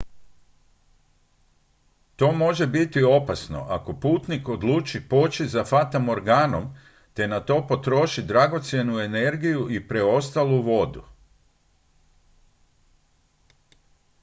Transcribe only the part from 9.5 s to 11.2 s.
i preostalu vodu